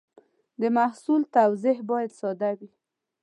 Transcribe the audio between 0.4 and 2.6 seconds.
د محصول توضیح باید ساده